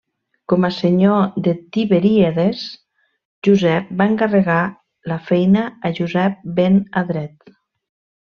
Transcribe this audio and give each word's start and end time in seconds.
Com 0.51 0.63
a 0.67 0.69
senyor 0.75 1.25
de 1.47 1.51
Tiberíades, 1.75 2.63
Josep 3.49 3.91
va 4.01 4.07
encarregar 4.13 4.57
la 5.13 5.19
feina 5.29 5.67
a 5.91 5.93
Josep 6.01 6.41
ben 6.61 6.83
Adret. 7.05 7.55